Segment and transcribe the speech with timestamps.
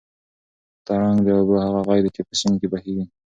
[0.87, 3.05] ترنګ د اوبو هغه غږ دی چې په سیند کې بهېږي.